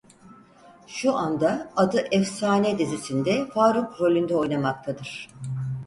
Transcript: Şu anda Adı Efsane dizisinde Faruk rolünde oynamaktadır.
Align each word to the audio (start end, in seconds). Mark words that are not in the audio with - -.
Şu 0.87 1.15
anda 1.15 1.71
Adı 1.75 2.05
Efsane 2.11 2.79
dizisinde 2.79 3.45
Faruk 3.49 4.01
rolünde 4.01 4.35
oynamaktadır. 4.35 5.29